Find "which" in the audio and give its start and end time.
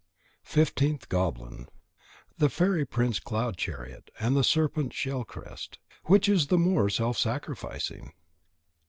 6.05-6.27